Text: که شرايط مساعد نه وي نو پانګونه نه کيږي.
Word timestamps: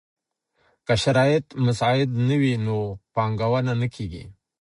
که 0.85 0.93
شرايط 1.03 1.45
مساعد 1.65 2.09
نه 2.27 2.35
وي 2.41 2.53
نو 2.65 2.77
پانګونه 3.13 3.73
نه 3.81 3.87
کيږي. 3.95 4.23